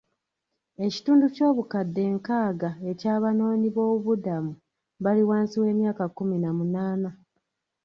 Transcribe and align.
Ekitundu 0.85 1.25
ky'obukadde 1.35 2.01
enkaaga 2.11 2.69
eky'Abanoonyiboobubudamu 2.91 4.51
bali 5.03 5.21
wansi 5.29 5.55
w'emyaka 5.63 6.03
kkumi 6.09 6.37
na 6.39 6.49
munaana. 6.57 7.09